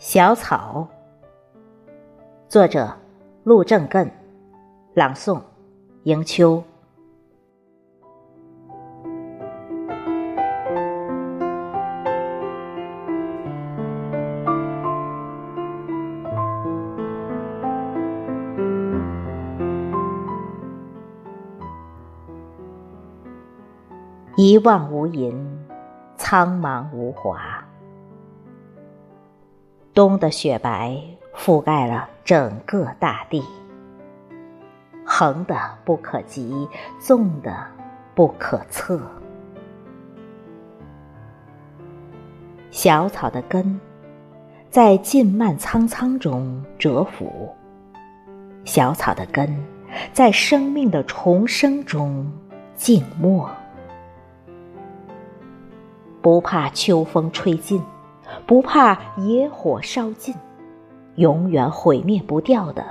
[0.00, 0.86] 小草，
[2.48, 2.88] 作者
[3.42, 4.08] 陆正艮，
[4.94, 5.40] 朗诵
[6.04, 6.62] 迎秋。
[24.36, 25.34] 一望无垠，
[26.16, 27.57] 苍茫无华。
[29.98, 30.96] 冬的雪白
[31.34, 33.42] 覆盖了整个大地，
[35.04, 36.68] 横的不可及，
[37.00, 37.66] 纵的
[38.14, 39.00] 不可测。
[42.70, 43.80] 小草的根
[44.70, 47.52] 在浸漫苍苍中蛰伏，
[48.64, 49.52] 小草的根
[50.12, 52.24] 在生命的重生中
[52.76, 53.50] 静默。
[56.22, 57.82] 不怕秋风吹尽，
[58.46, 60.34] 不怕野火烧尽，
[61.16, 62.84] 永远毁灭不掉的，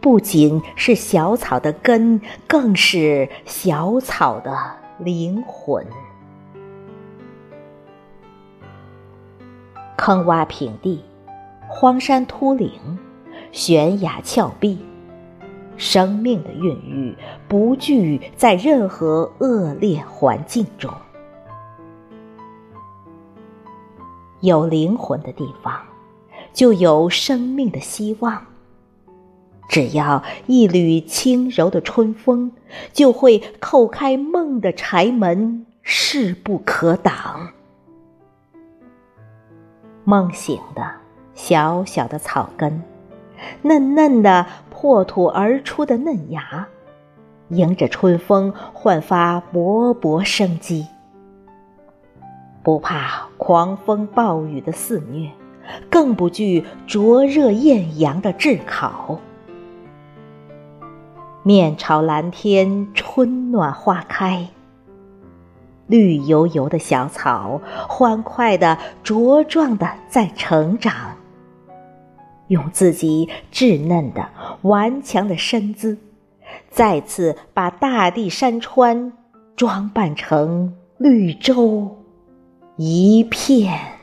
[0.00, 4.56] 不仅是小草的根，更是小草的
[4.98, 5.86] 灵魂。
[9.96, 11.02] 坑洼平地，
[11.68, 12.70] 荒山秃岭，
[13.50, 14.78] 悬崖峭壁，
[15.76, 17.16] 生命的孕育
[17.48, 20.92] 不惧在任何恶劣环境中。
[24.40, 25.80] 有灵魂的地方，
[26.52, 28.46] 就有生命的希望。
[29.68, 32.52] 只要一缕轻柔的春风，
[32.92, 37.50] 就会叩开梦的柴门，势不可挡。
[40.04, 40.88] 梦醒的
[41.34, 42.82] 小小的草根，
[43.62, 46.68] 嫩嫩的破土而出的嫩芽，
[47.48, 50.86] 迎着春风焕发勃勃生机。
[52.66, 55.30] 不怕狂风暴雨的肆虐，
[55.88, 59.20] 更不惧灼热艳阳的炙烤。
[61.44, 64.48] 面朝蓝天，春暖花开。
[65.86, 70.92] 绿油油的小草，欢快的茁壮的在成长，
[72.48, 74.28] 用自己稚嫩的
[74.62, 75.96] 顽强的身姿，
[76.68, 79.12] 再次把大地山川
[79.54, 81.98] 装扮成绿洲。
[82.76, 83.95] 一片。